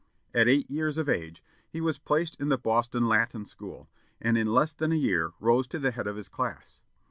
[0.33, 3.87] At eight years of age, he was placed in the Boston Latin School,
[4.19, 6.81] and in less than a year rose to the head of his class.